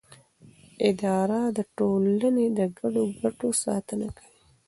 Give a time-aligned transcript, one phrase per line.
[0.89, 4.39] اداره د ټولنې د ګډو ګټو ساتنه کوي.